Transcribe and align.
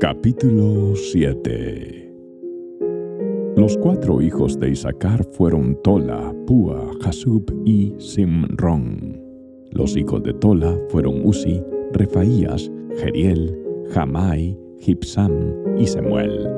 Capítulo 0.00 0.94
7 0.94 2.14
Los 3.56 3.76
cuatro 3.78 4.22
hijos 4.22 4.56
de 4.60 4.70
Isaacar 4.70 5.24
fueron 5.32 5.76
Tola, 5.82 6.32
Púa, 6.46 6.88
Jasub 7.00 7.44
y 7.64 7.92
Simrón. 7.98 9.20
Los 9.72 9.96
hijos 9.96 10.22
de 10.22 10.34
Tola 10.34 10.78
fueron 10.90 11.26
Uzi, 11.26 11.60
Refaías, 11.92 12.70
Jeriel, 12.98 13.58
Jamai, 13.90 14.56
Gipsam 14.78 15.32
y 15.76 15.86
Semuel. 15.88 16.48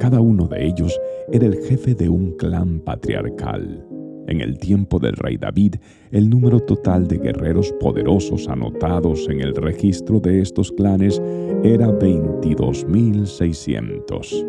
Cada 0.00 0.22
uno 0.22 0.48
de 0.48 0.66
ellos 0.66 0.98
era 1.30 1.46
el 1.46 1.58
jefe 1.64 1.94
de 1.94 2.08
un 2.08 2.38
clan 2.38 2.80
patriarcal. 2.80 3.87
En 4.28 4.40
el 4.42 4.58
tiempo 4.58 4.98
del 4.98 5.14
rey 5.14 5.38
David, 5.38 5.76
el 6.10 6.28
número 6.28 6.60
total 6.60 7.08
de 7.08 7.16
guerreros 7.16 7.72
poderosos 7.80 8.46
anotados 8.46 9.26
en 9.30 9.40
el 9.40 9.54
registro 9.54 10.20
de 10.20 10.42
estos 10.42 10.70
clanes 10.70 11.18
era 11.64 11.88
22.600. 11.88 14.46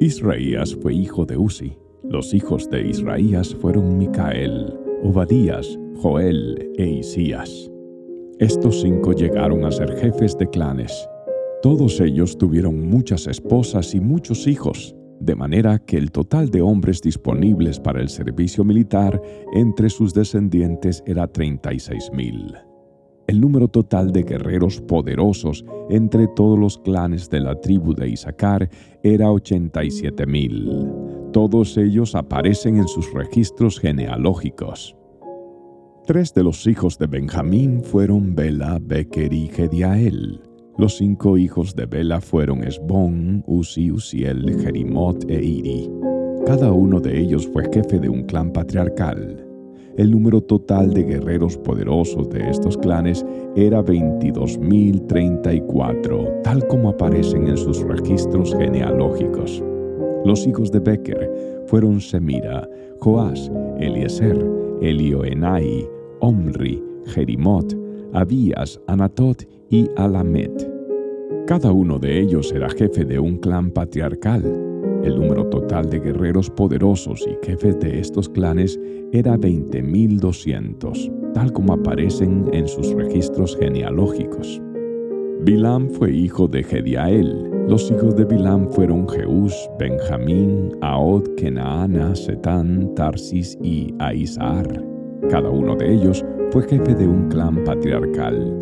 Israías 0.00 0.76
fue 0.76 0.92
hijo 0.92 1.24
de 1.24 1.38
Uzi. 1.38 1.78
Los 2.04 2.34
hijos 2.34 2.68
de 2.68 2.86
Israías 2.86 3.54
fueron 3.54 3.96
Micael, 3.96 4.78
Obadías, 5.02 5.78
Joel 5.96 6.70
e 6.76 6.86
Isías. 6.86 7.70
Estos 8.38 8.82
cinco 8.82 9.14
llegaron 9.14 9.64
a 9.64 9.72
ser 9.72 9.96
jefes 9.96 10.36
de 10.36 10.50
clanes. 10.50 11.08
Todos 11.62 11.98
ellos 12.00 12.36
tuvieron 12.36 12.86
muchas 12.86 13.26
esposas 13.26 13.94
y 13.94 14.00
muchos 14.00 14.46
hijos 14.46 14.95
de 15.20 15.34
manera 15.34 15.78
que 15.78 15.96
el 15.96 16.10
total 16.10 16.50
de 16.50 16.62
hombres 16.62 17.00
disponibles 17.00 17.80
para 17.80 18.00
el 18.00 18.08
servicio 18.08 18.64
militar 18.64 19.20
entre 19.54 19.90
sus 19.90 20.14
descendientes 20.14 21.02
era 21.06 21.32
36.000. 21.32 22.62
El 23.26 23.40
número 23.40 23.66
total 23.66 24.12
de 24.12 24.22
guerreros 24.22 24.80
poderosos 24.80 25.64
entre 25.90 26.28
todos 26.28 26.56
los 26.58 26.78
clanes 26.78 27.28
de 27.28 27.40
la 27.40 27.60
tribu 27.60 27.92
de 27.92 28.08
Isaacar 28.08 28.70
era 29.02 29.30
87.000. 29.30 31.32
Todos 31.32 31.76
ellos 31.76 32.14
aparecen 32.14 32.76
en 32.76 32.86
sus 32.86 33.12
registros 33.12 33.80
genealógicos. 33.80 34.96
Tres 36.06 36.32
de 36.34 36.44
los 36.44 36.68
hijos 36.68 36.98
de 36.98 37.08
Benjamín 37.08 37.82
fueron 37.82 38.36
Bela, 38.36 38.78
Becker 38.80 39.32
y 39.32 39.48
Gediael. 39.48 40.40
Los 40.78 40.98
cinco 40.98 41.38
hijos 41.38 41.74
de 41.74 41.86
Bela 41.86 42.20
fueron 42.20 42.62
Esbón, 42.62 43.42
Uzi, 43.46 43.90
Uziel, 43.90 44.60
Jerimot 44.60 45.24
e 45.30 45.42
Iri. 45.42 45.90
Cada 46.44 46.70
uno 46.70 47.00
de 47.00 47.18
ellos 47.18 47.48
fue 47.50 47.64
jefe 47.72 47.98
de 47.98 48.10
un 48.10 48.24
clan 48.24 48.52
patriarcal. 48.52 49.42
El 49.96 50.10
número 50.10 50.42
total 50.42 50.92
de 50.92 51.04
guerreros 51.04 51.56
poderosos 51.56 52.28
de 52.28 52.50
estos 52.50 52.76
clanes 52.76 53.24
era 53.56 53.82
22.034, 53.82 56.42
tal 56.42 56.66
como 56.66 56.90
aparecen 56.90 57.48
en 57.48 57.56
sus 57.56 57.80
registros 57.80 58.54
genealógicos. 58.54 59.64
Los 60.26 60.46
hijos 60.46 60.70
de 60.72 60.80
Becker 60.80 61.64
fueron 61.68 62.02
Semira, 62.02 62.68
Joás, 63.00 63.50
Eliezer, 63.78 64.44
Elioenai, 64.82 65.88
Omri, 66.20 66.84
Jerimot, 67.06 67.74
Abías, 68.16 68.80
Anatot 68.86 69.46
y 69.68 69.90
Alamet. 69.96 70.72
Cada 71.46 71.70
uno 71.70 71.98
de 71.98 72.18
ellos 72.18 72.50
era 72.50 72.70
jefe 72.70 73.04
de 73.04 73.18
un 73.18 73.36
clan 73.36 73.70
patriarcal. 73.70 74.42
El 75.04 75.20
número 75.20 75.46
total 75.50 75.90
de 75.90 76.00
guerreros 76.00 76.48
poderosos 76.48 77.22
y 77.28 77.46
jefes 77.46 77.78
de 77.78 78.00
estos 78.00 78.30
clanes 78.30 78.80
era 79.12 79.36
20.200, 79.36 81.32
tal 81.34 81.52
como 81.52 81.74
aparecen 81.74 82.48
en 82.54 82.66
sus 82.66 82.90
registros 82.94 83.54
genealógicos. 83.54 84.62
Bilam 85.42 85.90
fue 85.90 86.10
hijo 86.10 86.48
de 86.48 86.62
Gediael. 86.62 87.50
Los 87.68 87.90
hijos 87.90 88.16
de 88.16 88.24
Bilam 88.24 88.70
fueron 88.70 89.06
Jeús, 89.10 89.54
Benjamín, 89.78 90.72
Aod, 90.80 91.34
Kenaana, 91.36 92.14
Setán, 92.14 92.94
Tarsis 92.94 93.58
y 93.62 93.92
Aizar. 93.98 94.82
Cada 95.28 95.50
uno 95.50 95.76
de 95.76 95.92
ellos 95.92 96.24
fue 96.50 96.62
jefe 96.62 96.94
de 96.94 97.08
un 97.08 97.28
clan 97.28 97.64
patriarcal. 97.64 98.54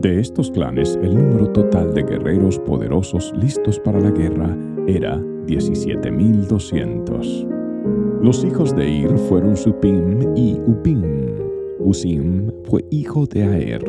De 0.00 0.20
estos 0.20 0.50
clanes, 0.50 0.98
el 1.02 1.14
número 1.14 1.50
total 1.52 1.94
de 1.94 2.02
guerreros 2.02 2.58
poderosos 2.58 3.32
listos 3.36 3.78
para 3.78 4.00
la 4.00 4.10
guerra 4.10 4.58
era 4.86 5.18
17.200. 5.46 7.48
Los 8.20 8.44
hijos 8.44 8.76
de 8.76 8.86
Ir 8.88 9.16
fueron 9.16 9.56
Supim 9.56 10.36
y 10.36 10.60
Upim. 10.66 11.02
Usim 11.80 12.50
fue 12.64 12.84
hijo 12.90 13.26
de 13.26 13.44
Aer. 13.44 13.82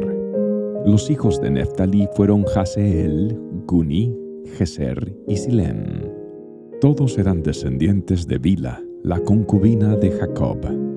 Los 0.85 1.09
hijos 1.09 1.41
de 1.41 1.49
Neftali 1.51 2.07
fueron 2.15 2.45
Haseel, 2.55 3.37
Guni, 3.67 4.15
Geser 4.57 5.15
y 5.27 5.35
Silem. 5.37 6.11
Todos 6.81 7.17
eran 7.17 7.41
descendientes 7.41 8.27
de 8.27 8.37
Bila, 8.37 8.83
la 9.03 9.19
concubina 9.19 9.95
de 9.95 10.11
Jacob. 10.11 10.92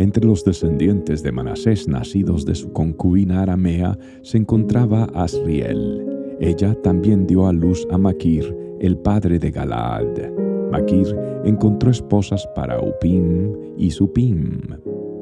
Entre 0.00 0.24
los 0.26 0.46
descendientes 0.46 1.22
de 1.22 1.30
Manasés 1.30 1.86
nacidos 1.86 2.46
de 2.46 2.54
su 2.54 2.72
concubina 2.72 3.42
aramea 3.42 3.98
se 4.22 4.38
encontraba 4.38 5.04
Asriel. 5.12 6.06
Ella 6.40 6.74
también 6.82 7.26
dio 7.26 7.46
a 7.46 7.52
luz 7.52 7.86
a 7.90 7.98
Maquir, 7.98 8.56
el 8.80 8.96
padre 8.96 9.38
de 9.38 9.50
Galaad. 9.50 10.32
Maquir 10.72 11.14
encontró 11.44 11.90
esposas 11.90 12.48
para 12.56 12.80
Upim 12.80 13.52
y 13.76 13.90
Supim. 13.90 14.62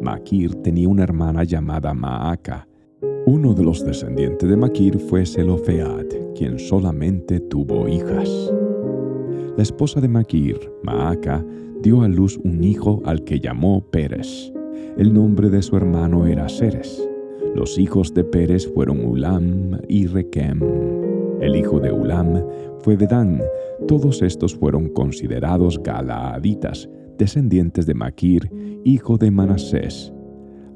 Maquir 0.01 0.55
tenía 0.63 0.89
una 0.89 1.03
hermana 1.03 1.43
llamada 1.43 1.93
Maaca. 1.93 2.69
Uno 3.27 3.55
de 3.55 3.65
los 3.65 3.85
descendientes 3.85 4.49
de 4.49 4.57
Maquir 4.57 5.01
fue 5.01 5.27
Selofead, 5.27 6.07
quien 6.37 6.57
solamente 6.61 7.41
tuvo 7.41 7.89
hijas. 7.89 8.31
La 9.57 9.65
esposa 9.65 10.01
de 10.01 10.07
Maquir, 10.07 10.71
Maaca, 10.85 11.45
dio 11.83 12.03
a 12.03 12.09
luz 12.09 12.39
un 12.45 12.63
hijo 12.63 13.03
al 13.05 13.25
que 13.25 13.41
llamó 13.41 13.85
Pérez. 13.91 14.53
El 14.97 15.15
nombre 15.15 15.49
de 15.49 15.63
su 15.63 15.77
hermano 15.77 16.27
era 16.27 16.49
Ceres. 16.49 17.09
Los 17.55 17.79
hijos 17.79 18.13
de 18.15 18.25
Pérez 18.25 18.67
fueron 18.73 19.05
Ulam 19.05 19.79
y 19.89 20.07
Requem. 20.07 20.61
El 21.41 21.57
hijo 21.57 21.81
de 21.81 21.93
Ulam 21.93 22.43
fue 22.81 22.97
Bedán. 22.97 23.41
Todos 23.87 24.23
estos 24.23 24.55
fueron 24.55 24.89
considerados 24.89 25.81
galaaditas, 25.83 26.89
descendientes 27.17 27.87
de 27.87 27.95
Maquir, 27.95 28.51
hijo 28.85 29.17
de 29.19 29.31
Manasés. 29.31 30.13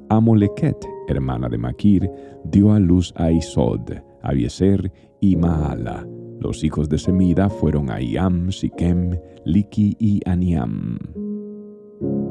Amoleket, 0.08 0.76
hermana 1.08 1.48
de 1.48 1.58
Maquir, 1.58 2.10
dio 2.44 2.72
a 2.72 2.78
luz 2.78 3.12
a 3.16 3.30
Isod, 3.30 3.92
Abieser 4.22 4.92
y 5.20 5.36
Maala. 5.36 6.06
Los 6.38 6.64
hijos 6.64 6.88
de 6.88 6.98
Semida 6.98 7.48
fueron 7.48 7.90
Aiam, 7.90 8.50
Siquem, 8.50 9.18
Liki 9.44 9.96
y 9.98 10.20
Aniam. 10.26 10.98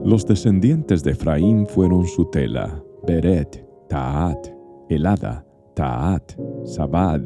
Los 0.04 0.26
descendientes 0.26 1.04
de 1.04 1.12
Efraín 1.12 1.68
fueron 1.68 2.06
Sutela, 2.08 2.84
Beret, 3.06 3.64
Taat, 3.88 4.48
Elada, 4.90 5.46
Taat, 5.76 6.34
Sabad, 6.66 7.22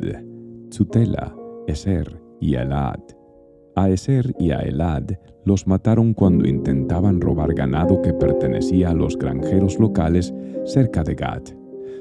Sutela, 0.69 1.33
Eser 1.67 2.21
y 2.41 2.55
Elad. 2.55 2.99
A 3.75 3.89
Eser 3.89 4.35
y 4.39 4.51
a 4.51 4.59
Elad 4.59 5.03
los 5.45 5.67
mataron 5.67 6.13
cuando 6.13 6.47
intentaban 6.47 7.21
robar 7.21 7.53
ganado 7.53 8.01
que 8.01 8.13
pertenecía 8.13 8.89
a 8.89 8.93
los 8.93 9.17
granjeros 9.17 9.79
locales 9.79 10.33
cerca 10.65 11.03
de 11.03 11.15
Gad. 11.15 11.43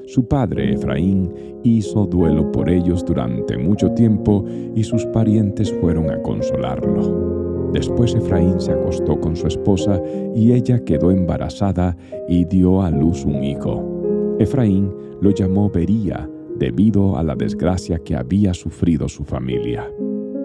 Su 0.07 0.27
padre 0.27 0.73
Efraín 0.73 1.33
hizo 1.63 2.05
duelo 2.05 2.51
por 2.51 2.69
ellos 2.69 3.03
durante 3.05 3.57
mucho 3.57 3.91
tiempo 3.91 4.45
y 4.75 4.83
sus 4.83 5.05
parientes 5.07 5.73
fueron 5.79 6.11
a 6.11 6.21
consolarlo. 6.21 7.34
Después 7.75 8.15
Efraín 8.15 8.61
se 8.61 8.71
acostó 8.71 9.19
con 9.19 9.35
su 9.35 9.47
esposa 9.47 10.01
y 10.33 10.53
ella 10.53 10.79
quedó 10.85 11.11
embarazada 11.11 11.97
y 12.29 12.45
dio 12.45 12.81
a 12.81 12.89
luz 12.89 13.25
un 13.25 13.43
hijo. 13.43 14.37
Efraín 14.39 14.89
lo 15.19 15.31
llamó 15.31 15.69
Bería 15.69 16.29
debido 16.57 17.17
a 17.17 17.23
la 17.23 17.35
desgracia 17.35 17.99
que 17.99 18.15
había 18.15 18.53
sufrido 18.53 19.09
su 19.09 19.25
familia. 19.25 19.91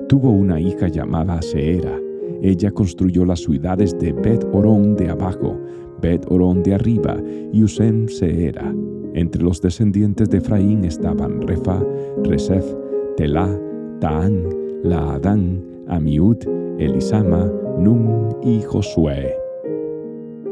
Tuvo 0.08 0.32
una 0.32 0.60
hija 0.60 0.88
llamada 0.88 1.40
Seera. 1.40 1.96
Ella 2.42 2.72
construyó 2.72 3.24
las 3.24 3.38
ciudades 3.38 3.96
de 4.00 4.12
Bet 4.12 4.44
Orón 4.52 4.96
de 4.96 5.10
abajo, 5.10 5.56
Bet 6.02 6.26
Orón 6.28 6.64
de 6.64 6.74
arriba 6.74 7.16
y 7.52 7.62
Usem 7.62 8.08
Seera. 8.08 8.74
Entre 9.14 9.40
los 9.40 9.60
descendientes 9.60 10.28
de 10.30 10.38
Efraín 10.38 10.84
estaban 10.84 11.42
Refa, 11.42 11.80
Resef, 12.24 12.66
Telá, 13.16 13.48
Taán, 14.00 14.48
Laadán, 14.82 15.64
Amiud, 15.86 16.38
Elisama, 16.80 17.44
Nun 17.78 18.36
y 18.42 18.62
Josué. 18.62 19.36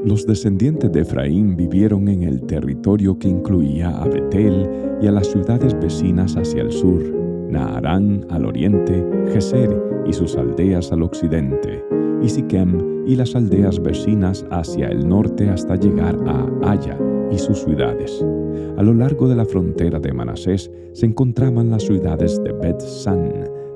Los 0.05 0.27
descendientes 0.27 0.93
de 0.93 1.01
Efraín 1.01 1.57
vivieron 1.57 2.07
en 2.09 2.23
el 2.23 2.43
territorio 2.43 3.19
que 3.19 3.29
incluía 3.29 3.89
a 3.89 4.07
Betel 4.07 4.69
y 5.01 5.07
a 5.07 5.13
las 5.13 5.29
ciudades 5.29 5.75
vecinas 5.81 6.37
hacia 6.37 6.63
el 6.63 6.71
sur, 6.71 7.03
Naharán 7.49 8.27
al 8.29 8.45
oriente, 8.45 9.03
Geser 9.33 9.75
y 10.07 10.13
sus 10.13 10.37
aldeas 10.37 10.93
al 10.93 11.03
occidente, 11.03 11.83
y 12.23 12.29
Siquem 12.29 13.07
y 13.07 13.17
las 13.17 13.35
aldeas 13.35 13.83
vecinas 13.83 14.45
hacia 14.51 14.89
el 14.89 15.09
norte 15.09 15.49
hasta 15.49 15.77
llegar 15.77 16.15
a 16.27 16.73
Aya 16.73 16.99
y 17.31 17.39
sus 17.39 17.61
ciudades. 17.61 18.23
A 18.77 18.83
lo 18.83 18.93
largo 18.93 19.29
de 19.29 19.37
la 19.37 19.47
frontera 19.47 19.99
de 19.99 20.13
Manasés 20.13 20.71
se 20.93 21.07
encontraban 21.07 21.71
las 21.71 21.85
ciudades 21.85 22.39
de 22.45 22.53
Bet-San, 22.53 23.33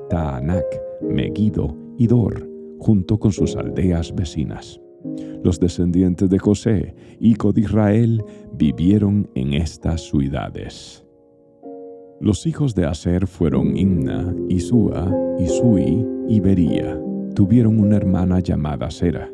Taanac, 0.07 0.65
Megiddo 1.01 1.82
Dor, 2.07 2.49
junto 2.79 3.19
con 3.19 3.31
sus 3.31 3.55
aldeas 3.55 4.13
vecinas. 4.13 4.79
Los 5.43 5.59
descendientes 5.59 6.29
de 6.29 6.39
José, 6.39 6.95
hijo 7.19 7.51
de 7.51 7.61
Israel, 7.61 8.23
vivieron 8.53 9.29
en 9.35 9.53
estas 9.53 10.01
ciudades. 10.01 11.05
Los 12.21 12.45
hijos 12.47 12.73
de 12.73 12.85
Aser 12.85 13.27
fueron 13.27 13.75
Imna, 13.75 14.33
Isúa, 14.47 15.13
Isui 15.39 16.05
y 16.29 16.39
Bería. 16.39 16.97
Tuvieron 17.35 17.79
una 17.79 17.97
hermana 17.97 18.39
llamada 18.39 18.89
Sera. 18.89 19.29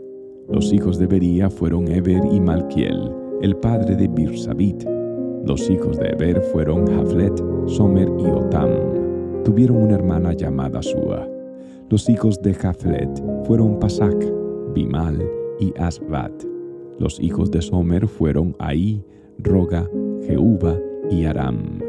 Los 0.50 0.74
hijos 0.74 0.98
de 0.98 1.06
Bería 1.06 1.52
fueron 1.52 1.88
Eber 1.88 2.24
y 2.32 2.40
Malquiel, 2.40 3.12
el 3.44 3.56
padre 3.58 3.96
de 3.96 4.08
Birsabit. 4.08 4.84
Los 5.46 5.70
hijos 5.70 6.00
de 6.00 6.10
Eber 6.10 6.42
fueron 6.42 6.88
Jaflet, 6.88 7.38
Somer 7.68 8.10
y 8.20 8.26
Otam. 8.26 8.70
Tuvieron 9.44 9.78
una 9.78 9.94
hermana 9.94 10.34
llamada 10.34 10.82
Sua. 10.82 11.39
Los 11.90 12.08
hijos 12.08 12.40
de 12.44 12.54
Jaflet 12.54 13.10
fueron 13.46 13.80
Pasac, 13.80 14.16
Bimal 14.76 15.28
y 15.60 15.74
Asbat. 15.80 16.32
Los 17.00 17.20
hijos 17.20 17.50
de 17.50 17.64
Somer 17.64 18.08
fueron 18.08 18.56
Ahí, 18.60 19.04
Roga, 19.40 19.90
Jehuba 20.22 20.78
y 21.10 21.26
Aram. 21.26 21.80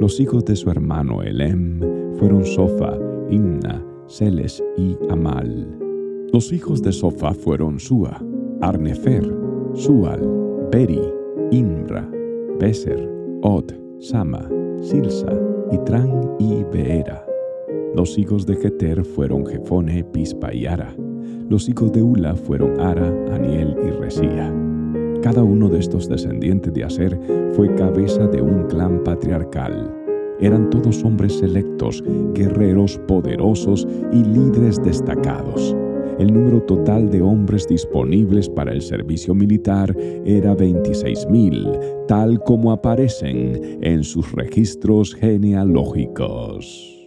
Los 0.00 0.18
hijos 0.18 0.44
de 0.44 0.56
su 0.56 0.70
hermano 0.70 1.22
Elem 1.22 1.78
fueron 2.18 2.44
Sofa, 2.44 2.98
Imna, 3.30 3.80
Celes 4.08 4.60
y 4.76 4.96
Amal. 5.08 5.78
Los 6.32 6.52
hijos 6.52 6.82
de 6.82 6.90
Sofa 6.90 7.32
fueron 7.32 7.78
Sua, 7.78 8.20
Arnefer, 8.60 9.24
Sual, 9.74 10.68
Beri, 10.72 11.00
Imra, 11.52 12.10
Beser, 12.58 13.08
Od, 13.42 13.72
Sama, 14.00 14.48
Silsa, 14.80 15.32
Itran 15.70 16.34
y 16.40 16.64
Beera. 16.64 17.24
Los 17.94 18.18
hijos 18.18 18.46
de 18.46 18.56
Jeter 18.56 19.04
fueron 19.04 19.46
Jefone, 19.46 20.04
Pispa 20.04 20.52
y 20.52 20.66
Ara. 20.66 20.94
Los 21.48 21.68
hijos 21.68 21.92
de 21.92 22.02
Ula 22.02 22.34
fueron 22.34 22.80
Ara, 22.80 23.08
Aniel 23.32 23.76
y 23.86 23.90
Resía. 23.90 24.52
Cada 25.22 25.42
uno 25.42 25.68
de 25.68 25.78
estos 25.78 26.08
descendientes 26.08 26.72
de 26.72 26.84
Aser 26.84 27.18
fue 27.54 27.74
cabeza 27.74 28.26
de 28.26 28.42
un 28.42 28.64
clan 28.68 29.02
patriarcal. 29.04 29.94
Eran 30.40 30.68
todos 30.70 31.04
hombres 31.04 31.38
selectos, 31.38 32.02
guerreros 32.34 32.98
poderosos 33.06 33.86
y 34.12 34.24
líderes 34.24 34.82
destacados 34.82 35.74
el 36.18 36.32
número 36.32 36.62
total 36.62 37.10
de 37.10 37.20
hombres 37.22 37.66
disponibles 37.66 38.48
para 38.48 38.72
el 38.72 38.82
servicio 38.82 39.34
militar 39.34 39.96
era 40.24 40.56
26.000, 40.56 42.06
tal 42.06 42.40
como 42.40 42.70
aparecen 42.72 43.78
en 43.82 44.04
sus 44.04 44.30
registros 44.32 45.14
genealógicos. 45.14 47.03